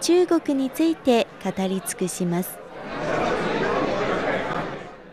[0.00, 2.58] 中国について語り尽くします。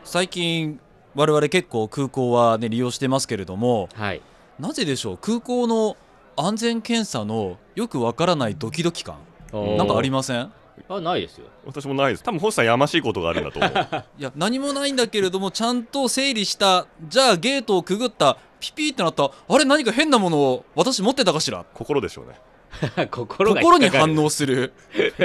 [0.04, 0.80] 最近
[1.16, 4.22] 我々結構空港はね利用してますけれどもはい。
[4.60, 5.18] なぜでしょう？
[5.18, 5.96] 空港の
[6.36, 9.16] 安全検査のよくわからないドキドキ感。
[9.54, 10.52] なんかありません？
[10.90, 11.46] あないですよ。
[11.66, 12.24] 私もないです。
[12.24, 13.72] 多分星さんやましいことがあるんだと思う。
[14.20, 21.66] いや何もないんだけれどもちゃんと整理したじゃあゲートをくぐったピピーってなったあれ何か変なものを私持ってたかしら？
[21.74, 22.34] 心でしょうね
[23.12, 24.74] 心が心に反応する。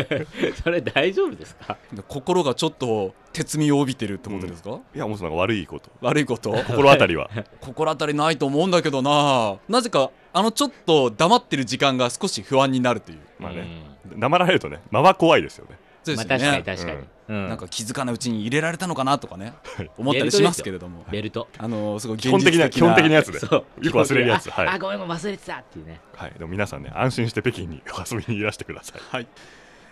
[0.62, 1.76] それ大丈夫ですか？
[2.09, 5.90] 心がちょっと鉄味を帯びてるってことですか、いやもうなんか悪いこと。
[6.01, 6.51] 悪いこと？
[6.66, 7.30] 心当たりは。
[7.60, 9.57] 心当たりないと思うんだけどな。
[9.68, 13.18] なぜかあのちょっと黙ってる時間が少し不安になるという。
[13.38, 13.66] まあね。
[14.16, 15.76] 黙られるとね間は怖いですよね、
[16.15, 17.49] まあ確かに確かに、うん。
[17.49, 19.90] なんか気づかないうちに入れられたのかなとかねはい。
[19.96, 21.04] 思ったりしますけれども。
[21.10, 23.40] ベルトあのすごい基本的な基本的なやつで。
[23.40, 24.51] よく忘れるやつ。
[24.51, 24.66] はい。
[24.68, 26.01] ああごめんごめん忘れてたっていうね。
[26.15, 26.32] はい。
[26.38, 29.01] でも皆さんね安心して北京に遊びにいらしてください。
[29.10, 29.26] はい。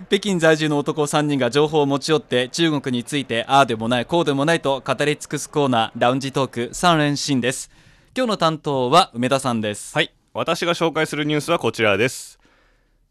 [0.09, 7.71] 北京在住の男3人が情報を持ち寄って中国についてああでもないこうでもないと語り尽くすコーナーラウンジトーク3連新です。
[8.17, 9.95] 今日の担当は梅田さんです。
[9.95, 10.13] はい。
[10.35, 12.41] 私が紹介するニュースはこちらです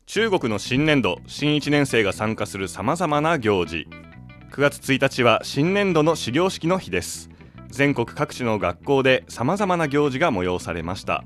[0.05, 3.87] 中国の新年度新1年生が参加するさまざまな行事。
[4.51, 7.29] 9月1日は新年度の始業式の日です。
[7.69, 11.23] 全国各地の学校でさまざまな行事が催されました、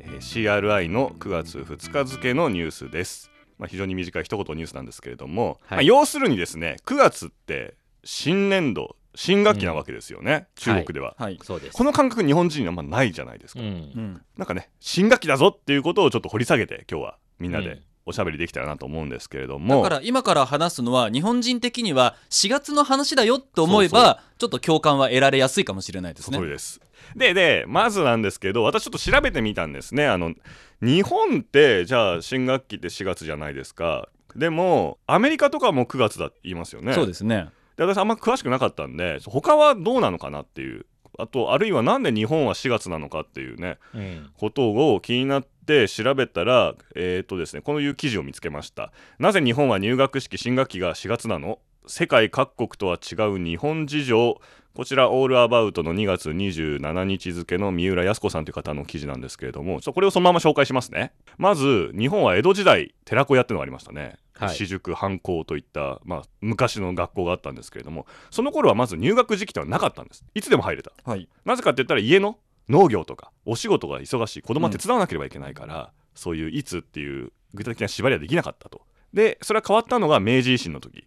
[0.00, 5.76] えー CRI の9月2日付のニュースです、まあ、非常に短い一言ニュースなんですけれども、はい。
[5.76, 11.72] まあ要するにですね9月って新年度新学期なわけですよね、中国では、はい、そうです。
[11.72, 17.68] この感覚日本人にはあんまないじゃないですか、うんうん、なんかね新学期だぞっていうことをちょっと掘り下げて今日はみんなで。
[17.68, 26.40] うんおしゃべりできたらなと思うんですけれどだも、から今から話すのは日本人的には4月の話だよって思えばちょっと共感は得られやすいかもしれないですね。
[26.40, 26.80] です。
[27.14, 30.06] ででまずなんですけど私ちょっと調べてみたんですね。
[30.06, 30.34] あの
[30.80, 34.08] 日本ってじゃあ新学期って4月じゃないですか。
[34.34, 36.94] でもアメリカとかも9月だって言いますよね。
[36.94, 37.48] そうですね。
[37.76, 40.86] で私あんま詳しくなかったんで他はどうなのかなっていう
[41.18, 44.30] あとあるいはなんで日本は4月なのかっていうねうん。
[44.38, 48.92] ことを気になって調べたら、えーとですね、こういう記事を見つけました。
[49.18, 51.58] なぜ日本は入学式新学期が4月なの？
[51.86, 54.40] 世界各国とは違う日本事情
[54.78, 61.12] こちらオールアバウトの2月27日付の三浦靖子さんという方の記事なんですけれどもちょこれをそのまま紹介しますね。
[61.36, 64.18] まず日本は江戸時代寺子屋っていうのがありましたね。
[64.34, 64.48] はい。
[64.50, 70.24] 私塾藩校といった、まあ、昔の学校があったんですけれどもその頃はまず入学時期とはなかったんです。
[70.32, 70.92] いつでも入れた。
[71.04, 71.28] はい。
[71.44, 74.42] なぜかって言ったら家の農業とかお仕事が忙しい。
[74.42, 78.82] 子供は手伝わなければいけないから、そういういつっていう具体的な縛りはできなかったと。
[79.12, 81.04] でそれは変わったのが明治維新の時。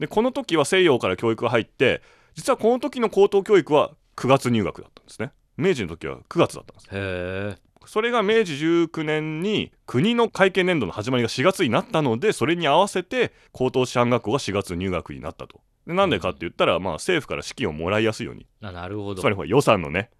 [0.00, 2.02] でこの時は西洋から教育が入って
[2.34, 5.32] 実はこの時の高等教育は9月入学だったんですね。
[5.56, 6.86] 明治の時は9月だったんです。
[6.86, 7.72] へえ。
[7.86, 15.60] それが明治19年に国の会計年度の始まりが4月になったのでそれに合わせて高等師範学校が4月入学になったと。
[15.86, 18.46] でなんでかって言ったら、まあ、政府から資金をもらいやすいように。
[18.60, 19.20] ななるほど。
[19.20, 20.10] つまりほら予算のね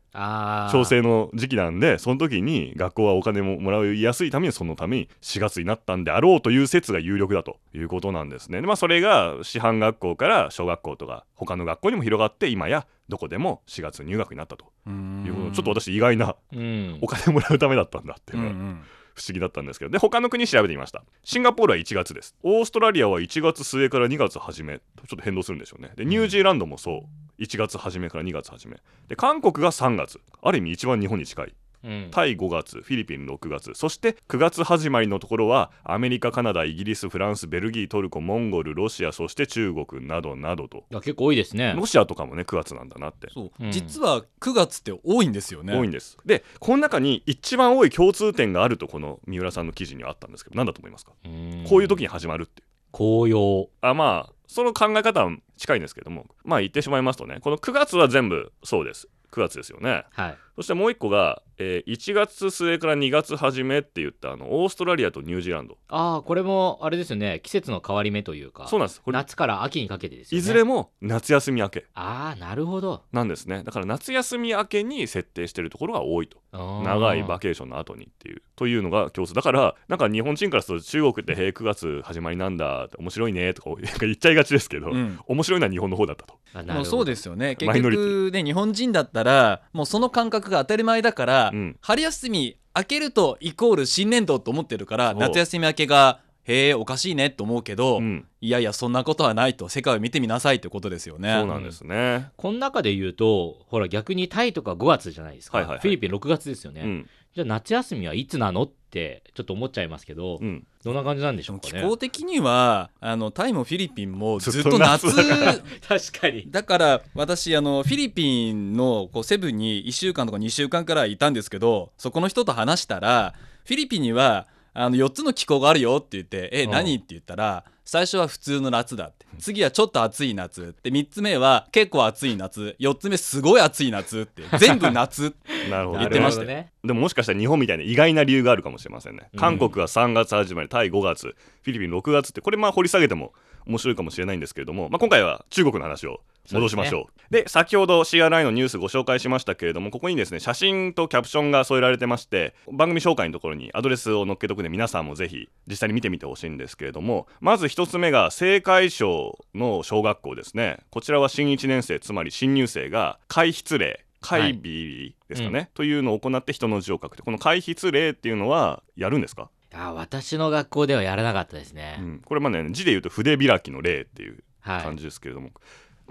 [0.71, 8.61] 調整の時期なんでその時に学校はお金ももらいやすいためにそのために4月になったんであろうという説が有力だということなんですね。
[8.61, 14.67] でまあそれが師範学校から小学校とか他の学校にも広がって今やどこでも4月入学になったと。
[14.87, 14.91] い
[15.31, 16.99] うことちょっと私意外なうん。
[17.01, 18.85] お金もらうためだったんだっていううんうのがん。
[19.15, 19.91] 不思議だったんですけど。
[19.91, 21.05] で他の国調べてみました。
[21.25, 22.35] シンガポールは1月です。
[22.43, 24.79] オーストラリアは1月末から2月初め。
[24.79, 24.83] ちょ
[25.15, 25.93] っと変動するんでしょうね。
[25.97, 27.03] でニュージーランドもそう
[27.43, 28.77] 1月初めから2月初め。
[29.09, 31.55] で韓国が3月ある意味一番日本に近い。
[31.85, 32.09] うん。
[32.13, 33.73] タイ5月フィリピン6月。
[33.75, 40.85] そして9月始まりのところはアメリカカナダイギリスフランスベルギートルコモンゴルロシアそして中国などなどと。
[40.93, 41.75] いや結構多いですね。
[41.77, 43.29] ロシアとかもね9月なんだなって。
[43.35, 43.73] そう、うん。
[43.73, 45.77] 実は9月って多いんですよね。
[45.77, 46.17] 多いんです。
[46.25, 51.11] でこの中に一番多い共通点があるとこの三浦さんの記事にはあったんですけど何だと思いますか？
[51.25, 51.65] うん。
[51.69, 52.69] こういう時に始まるっていう。
[52.93, 53.69] 紅葉。
[53.81, 59.09] あまあその考え方は近いんですけどもまあ言ってしまいますとねこの9月は全部そうです。
[59.33, 60.05] 9月ですよね。
[60.13, 60.39] はい。
[60.57, 65.79] そしてもう一個が、えー1月末から2月初めって言ったあのオーストラリアとニュージーランド。
[65.89, 67.41] ああこれもあれですよね。
[67.43, 69.01] 季節の変わり目というかそうなんです。
[69.03, 70.41] これ夏から秋にかけてですよね。
[70.41, 71.87] いずれも夏休み明け。
[71.95, 73.03] ああなるほど。
[73.13, 73.63] なんですね。
[73.65, 76.39] だから夏休み明けに設定してるところが多いと。
[76.53, 78.43] 長長いバケーションの後にっていう。
[78.57, 83.71] というのが共通だからなんか日本人からすると中国ってへえ9月始まりなんだって面白いねとか
[84.01, 85.19] 言っちゃいがちですけど、うん。
[85.27, 86.39] 面白いのは日本の方だったと
[86.73, 87.57] もうそうですすよね。
[87.57, 91.77] 結局ね日本人だったらもうその感覚が当たり前だから、うん。
[91.81, 98.27] 春休み明けるとイコール新年度と思ってるから夏休み明けがへえおかしいねと思うけど、うん。
[98.41, 101.33] いやいやそんなことはないと世界を見てみなさいってことですよね。
[101.39, 107.09] そうなんですね、この中で言うとほら逆にタイとか5月じゃないですか、はいはいはいフィリピン6月ですよね、うん。
[107.35, 115.07] じゃあ夏休みはいつなのってちょっと思っちゃいますけど、うん、どんな感じなんでしょうか気ね候的にはあのタイもフィリピンもずっとと夏。
[115.87, 116.47] 確かに。
[116.51, 123.35] だから私あのフィリピンのこうセブンに1週間とか2週間くらいいたんですけどそこの人と話したら
[123.65, 126.71] フィリピンにはあの4つの気候があるよって言って「えうん。
[126.71, 129.27] 何?」って言ったら最初は普通の夏だって。
[129.39, 132.77] 次はちょっと暑い夏で3つ目は結構暑い夏。
[132.79, 134.45] 4つ目すごい暑い夏って。
[134.59, 135.35] 全部夏
[135.71, 136.73] なるほど言ってましたね。
[136.85, 139.41] でももしかしたら日本みたいな意外な理由があるかもしれませんね、うん。
[139.41, 142.41] 韓国は3月始まりタイ5月フィリピン6月って。
[142.41, 143.33] これまあ掘り下げても
[143.67, 146.21] 面白いかもしれないんですけれども、まあ、今回は中国の話を
[146.51, 147.23] 戻しましょう。
[147.33, 160.81] で先ほど CRI のニュースご紹介しましたけれどもここにですね写真とキャプションが添えられてまして番組紹介のところにアドレスを載っけとくんで皆さんもぜひ実際に見てみてほしいんですけれどもまず一つ目が青海省の小学校ですね。
[160.91, 174.83] こちらは新1年生つまり新入生が回筆令回避ですかね、というのを行って人の字を書くってこの回筆令っていうのはやるんですか、あ私の学校ではやらなかったですね、うん、これまあね字で言うと筆開きの令っていうはい。
[174.83, 175.51] 感じですけれども、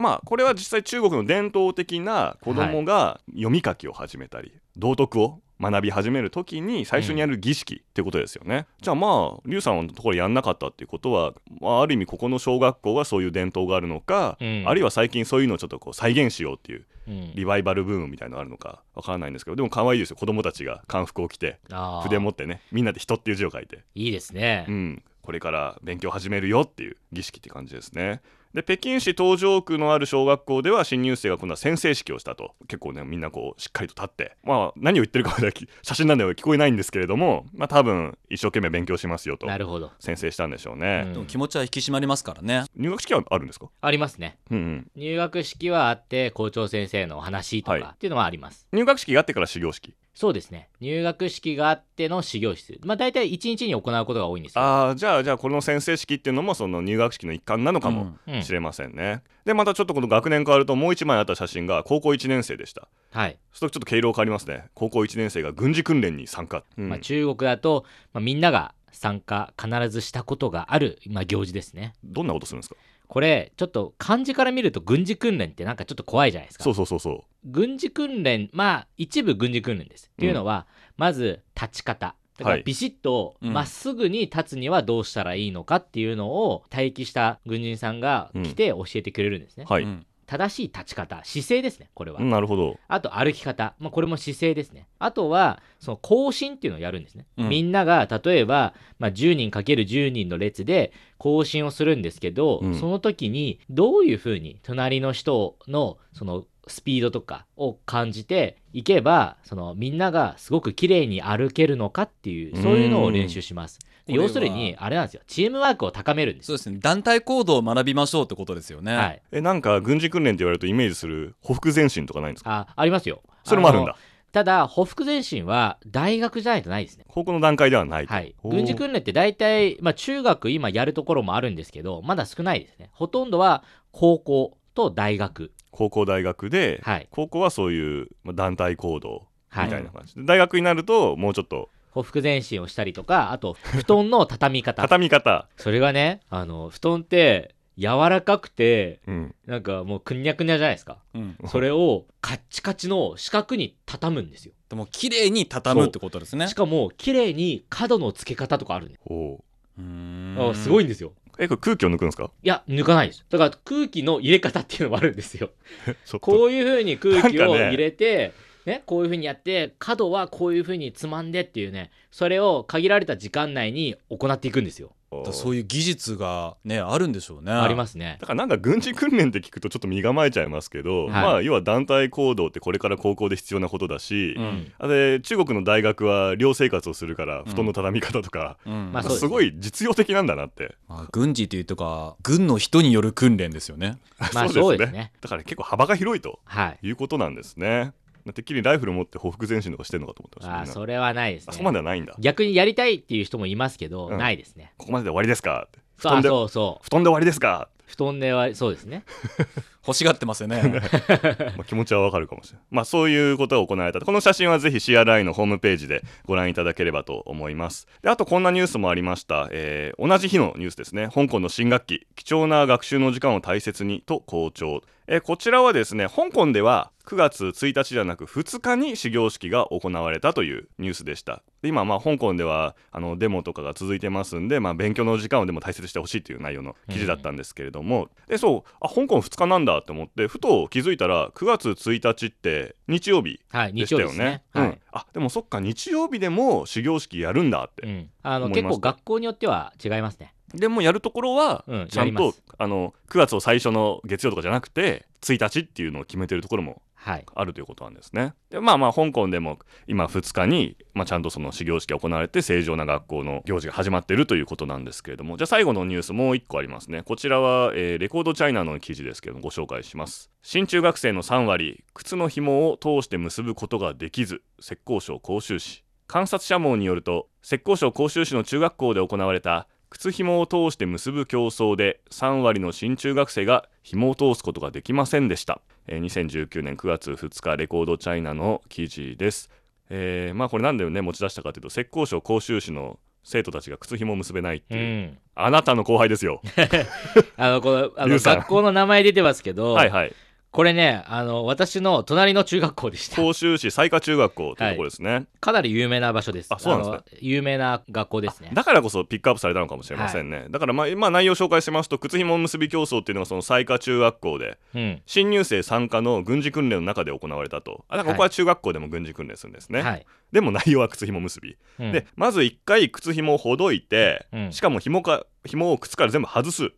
[0.02, 14.64] まあこれは実際中国の伝統的な子供が読み書きを始めたり、道徳を学び始める時に最初にやる儀式ってことですよね、じゃあまあ劉さんのところやんなかったっていうことは、まあ、ある意味ここの小学校はそういう伝統があるのか、うん。
[14.66, 17.36] あるいは最近そういうのをちょっとこう再現しようっていううん。
[17.36, 20.16] リバイバルブームみたいのがあるのかわからないんですけどでも可愛いですよ。
[20.16, 21.60] 子供たちが漢服を着て
[22.04, 23.84] 筆持ってねみんなで人っていう字を書いて。
[23.94, 28.22] いいですね、うん、これから勉強始めるよっていう儀式って感じですね。
[28.54, 32.54] で北京市東城区のある小学校では新入生が今度は宣誓式をしたと。
[32.68, 34.36] 結構ねみんなこうしっかりと立って。
[34.44, 35.38] まあ何を言ってるかは
[35.84, 39.92] 写真なんでは聞こえないんですけれどもまあ多分一生懸命勉強しますよとなるほど。
[40.00, 41.14] 宣誓したんでしょうね、うん。
[41.14, 42.66] でも気持ちは引き締まりますからね。
[42.76, 43.68] 入学式はあるんですか？
[43.82, 44.92] ありますねうんうん。
[44.96, 47.82] 入学式はあって校長先生のお話とかはい。
[47.94, 50.68] っていうのはあります、入学式があってから始業式そうですね。
[50.82, 52.80] 入学式があっての始業室。
[52.84, 54.62] まあ大体1日に行うことが多いんですよ。
[54.62, 58.44] ああじゃあじゃあこの宣誓式っていうのもその入学式の一環なのかもうん。
[58.44, 62.88] しれませんね、でまたちょっとこの学年変わるともう一枚あった写真が高校1年生でした。
[63.12, 64.66] はい、そうするとちょっと毛色変わりますね。
[64.74, 66.90] 高校1年生が軍事訓練に参加、うん。
[66.90, 71.94] まあ、中国だと、まあ、みんなが参加必ずしたことがある、まあ、行事ですね。
[72.04, 72.76] どんなことするんですか？
[73.12, 76.64] これちょっと漢字から見ると軍事訓練ってなんかちょっと怖いじゃないですか。
[76.64, 80.66] そうそうそうそ軍事訓練まあ一部軍事訓練です、っていうのは
[80.96, 82.64] まず立ち方だからはい。
[82.64, 83.52] ビシッとうん。
[83.52, 92.78] まっすぐに立つにはどうしたらいいのかっていうのを待機した軍人さんが来て教えてくれるんですね、うはい、うん正しい立ち方姿勢ですねこれは、うんなるほど。
[92.88, 94.88] あと歩き方、まあ、これも姿勢ですね。
[94.98, 97.50] あとはその行進っていうのをやるんですね、うん。
[97.50, 102.76] みんなが例えば、まあ、10人 ×10 人の列で行進をするんですけど、うん。
[102.80, 115.22] その時にどういうふうに隣の人のそのスピードとかを感じていけばそのみんながすごく綺麗に歩けるのかっていうそういうのを練習します要するにあれなんですよ。
[115.28, 116.80] チームワークを高めるんですそうですね。
[116.82, 118.96] 団体行動を学びましょうってことですよね。
[118.96, 119.22] はい。
[119.32, 122.52] えなんか軍事訓練って言われるとイメージするほふ前進とかないんですか？
[122.52, 123.22] あありますよ。
[123.26, 123.96] のそれもあるんだ。
[124.32, 127.04] ただほふ前進は大学じゃないとないですね。
[127.10, 128.14] 高校の段階ではないと。
[128.14, 132.90] はい、軍事訓練って大体、まあ、中学今やるところもあるんですけどまだ少ないですね。
[132.94, 135.52] ほとんどは高校と大学。
[135.72, 137.08] 高校大学で、はい。
[137.12, 140.16] 高校はそういうまあ団体行動はいみたいな感じ。
[140.16, 144.82] で、大学になるともうちょっとほふ前進をしたりとかあと布団の畳み方。
[144.82, 150.98] 畳み方、それがねあの布団って柔らかくてうん、なんかもうくにゃくにゃじゃないですか。
[151.14, 154.54] うん、それをカッチカチの四角に畳むんですよ。
[154.70, 156.48] でも綺麗に畳むってことですね。
[156.48, 156.54] し。
[156.54, 159.44] かも綺麗に角の付け方とかあるんでおう
[159.78, 159.82] う。
[159.82, 161.14] ーんあすごいんですよ。
[161.40, 162.30] えこれ空気を抜くんですか？
[162.44, 163.26] いや抜かないです。
[163.30, 165.50] だから空気の入れ方っていうのもあるんですよ。
[166.22, 168.34] こういう風に空気を入れて、
[168.66, 174.92] ねこういう風にやって角はこういう風につまんでっていうねそれを限られた時間内に行っていくんですよ。
[175.12, 177.52] だからそういう技術がねあるんでしょうね。
[177.52, 178.18] ありますね。
[178.22, 181.12] だからなんか軍事訓練って聞くとちょっと身構えちゃいますけど、はい。
[181.12, 184.72] まあ要は団体行動ってこれから高校で必要なことだし、うん。
[184.80, 188.92] あで中国の大学は寮生活をするから布団の畳み方とか、うん。
[188.94, 189.28] まあそうですね。
[189.28, 190.76] すごい実用的なんだなって。
[190.88, 193.98] まあ軍事というとか軍の人による訓練ですよね。
[194.34, 195.12] まあ そうですね。
[195.20, 196.88] だから結構幅が広いとはい。
[196.88, 197.92] いうことなんですね
[198.34, 202.16] てっきりライフル持って報復前進とかしてるのかと思ってましたあそれはないですあそこまでねはないんだ。
[202.20, 204.18] 逆にやりたいっていう人もいますけど、うん。
[204.18, 204.74] ないですね。
[204.78, 205.80] ここまでで終わりですかって。
[206.02, 209.04] そうそう布団で終わりですか布団ではそうですね
[209.86, 210.62] 欲しがってますよね
[211.58, 212.66] まあ、気持ちはわかるかもしれない。
[212.70, 214.00] まあそういうことが行われた。
[214.00, 217.88] この写真はぜひ CRI のホームページでご覧いただければと思います。
[218.04, 221.10] であとこんなニュースもありました、えー同じ日のニュースですね。
[221.14, 224.82] 香港の新学期、貴重な学習の時間を大切にと強調。
[225.08, 231.42] えーこちらはですね、香港では9月1日ではなく2日に始業式が行われたというニュースでした。
[231.62, 237.81] で今まあ香港ではあのデモとかが続いてますんで、まあ、勉強の時間をでも大切にしてほしいという内容の記事だったんですけれども、
[238.28, 244.44] でそうあ香港2日なんだって思ってふと気づいたら9月1日って日曜日はいでしたよね。
[244.54, 244.80] はい。
[244.92, 250.34] あでもそっか日曜日でも始業式やるんだって、うん、あの結構学校によっては違いますね。
[250.54, 258.34] でもやるところはうんちゃんとやりますあの9月を最初の月曜とかじゃなくて1日っていうのを決めてるところもはいあるということなんですね。
[258.50, 267.04] でまあまあ香港でも今2日に、まあ、ちゃんとその始業式が行われて正常な学校の行事が始まっているということなんですけれどもじゃあ最後のニュースもう1個ありますね。
[267.04, 270.32] こちらは、えーレコードチャイナの記事ですけどもご紹介します。
[270.42, 275.84] 新中学生の3割靴の紐を通して結ぶことができず浙江省広州市。
[276.08, 289.50] 観察者網によると浙江省広州市の中学校で行われた靴紐を通して結ぶ競争で3割の新中学生が紐を通すことができませんでした、えー2019年9月2日レコードチャイナの記事です、
[289.90, 295.18] えーまあこれなんでね持ち出したかというと浙江省広州市の生徒たちが靴紐を結べないってういう、ん。
[295.36, 296.42] あなたの後輩ですよ。
[297.38, 300.14] あのこのあの学校の名前出てますけどはいはい
[300.52, 303.16] これねあの私の隣の中学校でした。
[303.16, 306.54] 広州市彩華中学校というところですね、かなり有名な場所です。
[306.54, 306.98] あそうなんですね。
[306.98, 308.52] の有名な学校ですね。
[308.54, 315.02] だからこそピックアップされたのかもしれませんね、だからまあ、まあ、内容を紹介しますと靴紐結び競争っていうのがその彩華中学校でうん。
[315.06, 317.86] 新入生参加の軍事訓練の中で行われたと。
[317.88, 321.92] あだからここは中学校でも軍事訓練するんですね、はい、でも内容は靴紐結び、うん。
[321.94, 324.52] でまず1回靴紐をほどいて、うん。
[324.52, 326.70] しかも紐か紐を靴から全部外す。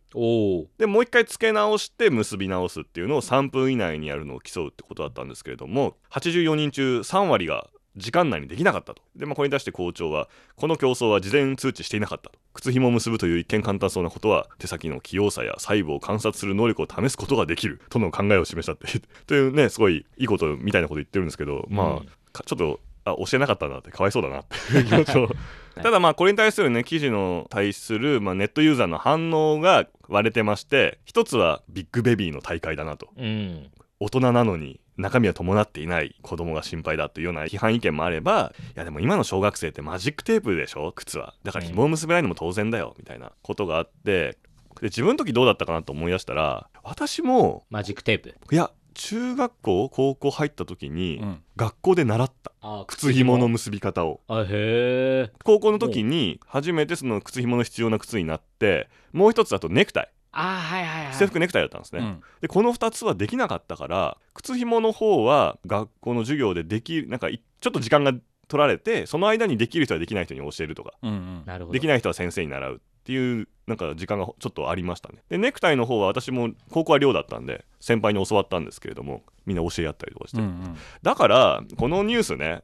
[0.78, 9.02] でもう1回付け直して結び直すっていうのを3分以内にやるのを競うってことだったんですけれども84人中3割が時間内にできなかったと。
[9.14, 12.38] で、まあ、これに対して校長はこの競争は事前通知していなかったと。
[12.52, 22.08] 靴紐を結ぶという一見簡単そうなことは手先の器用さや細部を観察する能力を試すことができるとの考えを示したってというねすごいいいことみたいなこと言ってるんですけど、まあうん。
[22.32, 24.56] かちょっとあ教えなかったんだってかわいそうだなって。
[24.78, 25.28] い う気持ちを。
[25.82, 33.08] ただまあこれに対するね記事の対する、まあ、ネットユーザーの反応が割れてまして一つはビッグベビーの大会だなと。
[33.16, 33.70] うん。
[34.00, 40.92] 大人なのに中身は伴っていない子供が心配だというような批判意見もあればいやでも今の小学生ってマジックテープでしょ？
[40.94, 41.34] 靴は。
[41.42, 44.36] だから紐を結べないのも当然だよみたいなことがあって
[44.80, 51.42] で自分の時どうだったかなと思い出したら私もマジックテープいや中学校高校入った時にうん。
[51.56, 52.52] 学校で習った。
[52.60, 54.20] あ靴紐の結び方を。
[54.28, 60.10] あへえ高校の時に初めてその靴紐の必要な靴になってもう一つだとネクタイ。
[60.32, 61.14] あはいはいはい。
[61.14, 62.20] 制服ネクタイだったんですね、うん。
[62.40, 68.12] でこの2つはできなかったから靴紐の方は学校の授業でできなんかいちょっと時間が
[68.48, 70.94] 取られてその間にできる人はできない人に教えるとか。
[71.02, 71.42] うんうん。
[71.46, 71.72] なるほど。
[71.72, 75.18] できない人は先生に習うっていうなんか時間がちょっとありましたね。
[75.28, 80.76] でネクタイの方は私も高校は寮だったんで先輩に教わったんですけれどもみんな教え合ったりとかして、うんうん。
[81.02, 82.62] だからこのニュースね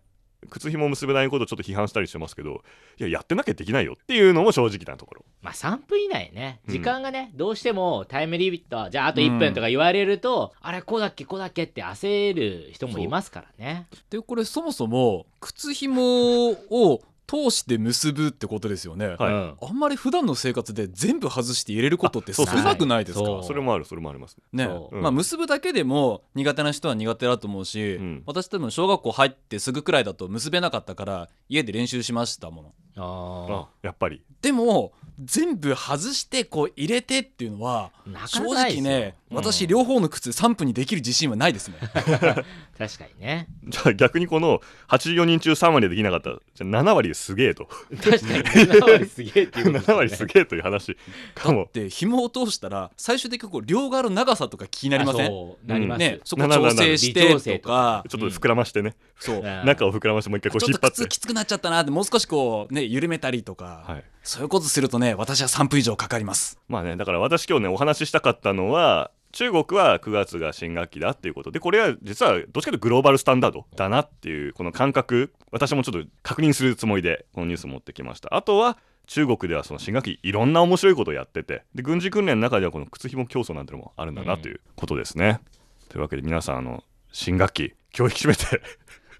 [0.48, 2.62] 靴紐結べないことをちょっと批判したりしてますけど
[2.98, 5.24] いややってなきゃできないよっていうのも正直なところ。
[5.42, 6.60] まあ3分以内ね。
[6.66, 6.72] うん。
[6.72, 13.86] 時間がね、どうしてもタイムリミットはじゃああと1分とか言われると、あれこうだっけこうだっけって焦る人もいますからね。
[14.08, 19.32] でこれそもそも靴紐を通して結ぶってことですよね、はい。
[19.32, 19.56] うん。
[19.62, 22.64] あんまり普段の生活で全部外して入れることって少あそうそう。
[22.64, 23.24] なくないですか？
[23.24, 23.44] そう。
[23.44, 24.64] それもあるそれもありますね。
[24.64, 24.96] そう。
[24.96, 25.02] うん。
[25.02, 28.22] まあ、結ぶだけでも苦手な人は苦手だと思うし、うん。
[28.26, 32.74] 私多分小学校入ってすぐくらいだと結べなかったから家で練習しましたもの。
[32.96, 34.22] ああやっぱり。
[34.42, 37.92] でも全部外してこう入れてっていうのは
[38.26, 39.36] 正直ね、うん。
[39.36, 41.76] 私両方の靴3分にできる自信はないですね。
[42.76, 43.46] 確かにね。
[43.68, 46.30] じゃあ逆にこの84人中3割でできなかった
[46.64, 47.66] じじゃあ7割ですげえと。
[48.02, 49.94] 確かに7割すげえっていうことです7ね。
[49.94, 50.96] 割すげえという話
[51.34, 51.68] かも。
[51.72, 55.26] で紐を通したら最終的にこう両側の長さとか気になりません？
[55.26, 58.04] あそうなります、ね、そこ調整してとか。
[58.08, 59.36] ちょっと膨らましてね、そう。
[59.36, 59.42] うん。
[59.64, 60.96] 中を膨らましてもう一回こう引っ張って。
[60.96, 64.04] 靴きつくなっちゃったなってもう少しこうね緩めたりとか、はい。
[64.22, 66.58] そういうことするとね私は3分以上かかります。
[66.68, 78.34] まあねだから私今日ねお話ししたかったのは中国は9月が新学期だっていうことでこれは実はどっちかというとグローバルスタンダードだなっていうこの感覚私もちょっと確認するつもりでこのニュース持ってきました。
[78.34, 85.40] あとは中国ではその新学期いろんな面白いことをやっててで軍事訓練の中ではこの靴紐競争なんてのもあるんだなということですね、
[85.88, 88.62] というわけで皆さんあの新学期気を引き締めて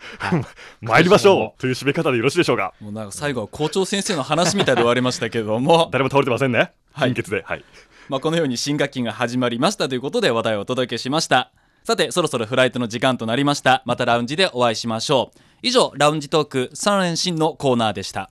[0.19, 0.45] はい。
[0.81, 2.73] 参りましょうという締め方でよろしいでしょうか。
[2.81, 5.89] もうなんか最後は校長先生の話みたいで終わりましたけれども。
[5.93, 6.73] 誰も倒れてませんね。
[6.93, 7.11] はい。
[7.11, 7.43] 貧血で。
[7.47, 7.65] はい
[8.11, 11.53] まあこのように新学期が始まりましたということで話題をお届けしました。
[11.85, 13.85] さてそろそろフライトの時間となりました。
[13.87, 15.39] またラウンジでお会いしましょう。
[15.63, 18.31] 以上ラウンジトーク3連新のコーナーでした。